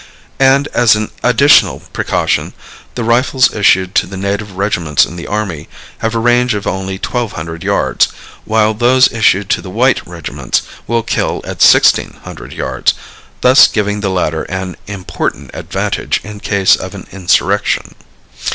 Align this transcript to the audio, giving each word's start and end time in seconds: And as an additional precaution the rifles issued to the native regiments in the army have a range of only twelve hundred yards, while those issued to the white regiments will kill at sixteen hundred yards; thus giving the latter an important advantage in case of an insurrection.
And 0.39 0.67
as 0.69 0.95
an 0.95 1.11
additional 1.21 1.81
precaution 1.93 2.53
the 2.95 3.03
rifles 3.03 3.53
issued 3.53 3.93
to 4.01 4.07
the 4.07 4.17
native 4.17 4.53
regiments 4.53 5.05
in 5.05 5.15
the 5.15 5.27
army 5.27 5.69
have 5.99 6.15
a 6.15 6.17
range 6.17 6.55
of 6.55 6.65
only 6.65 6.97
twelve 6.97 7.33
hundred 7.33 7.63
yards, 7.63 8.07
while 8.43 8.73
those 8.73 9.11
issued 9.13 9.47
to 9.51 9.61
the 9.61 9.69
white 9.69 10.03
regiments 10.07 10.63
will 10.87 11.03
kill 11.03 11.41
at 11.43 11.61
sixteen 11.61 12.13
hundred 12.23 12.51
yards; 12.51 12.95
thus 13.41 13.67
giving 13.67 13.99
the 13.99 14.09
latter 14.09 14.41
an 14.45 14.75
important 14.87 15.51
advantage 15.53 16.19
in 16.23 16.39
case 16.39 16.75
of 16.75 16.95
an 16.95 17.05
insurrection. 17.11 17.93